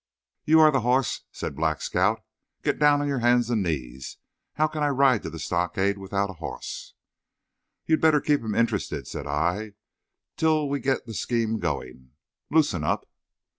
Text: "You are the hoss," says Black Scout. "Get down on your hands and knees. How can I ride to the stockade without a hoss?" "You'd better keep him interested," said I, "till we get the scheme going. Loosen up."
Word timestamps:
"You 0.45 0.59
are 0.61 0.71
the 0.71 0.79
hoss," 0.81 1.25
says 1.31 1.51
Black 1.53 1.79
Scout. 1.79 2.23
"Get 2.63 2.79
down 2.79 3.01
on 3.03 3.07
your 3.07 3.19
hands 3.19 3.51
and 3.51 3.61
knees. 3.61 4.17
How 4.53 4.65
can 4.67 4.81
I 4.81 4.87
ride 4.89 5.21
to 5.21 5.29
the 5.29 5.37
stockade 5.37 5.99
without 5.99 6.31
a 6.31 6.41
hoss?" 6.41 6.95
"You'd 7.85 8.01
better 8.01 8.19
keep 8.19 8.41
him 8.41 8.55
interested," 8.55 9.05
said 9.07 9.27
I, 9.27 9.73
"till 10.37 10.67
we 10.67 10.79
get 10.79 11.05
the 11.05 11.13
scheme 11.13 11.59
going. 11.59 12.13
Loosen 12.49 12.83
up." 12.83 13.07